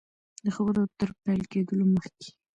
د 0.43 0.47
خبرو 0.55 0.81
تر 0.99 1.09
پیل 1.23 1.41
کېدلو 1.51 1.85
مخکي. 1.95 2.29